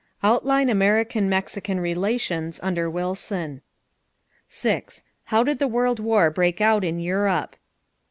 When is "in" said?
6.83-6.99